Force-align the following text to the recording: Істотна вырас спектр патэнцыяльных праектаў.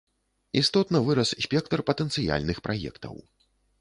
Істотна 0.61 1.01
вырас 1.09 1.33
спектр 1.47 1.79
патэнцыяльных 1.91 2.57
праектаў. 2.69 3.15